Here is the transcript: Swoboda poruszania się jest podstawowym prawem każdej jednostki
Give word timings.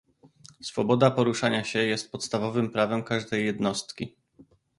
Swoboda 0.61 1.11
poruszania 1.11 1.63
się 1.63 1.79
jest 1.79 2.11
podstawowym 2.11 2.69
prawem 2.71 3.03
każdej 3.03 3.45
jednostki 3.45 4.15